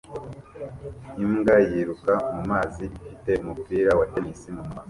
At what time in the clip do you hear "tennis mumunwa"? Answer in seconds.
4.11-4.79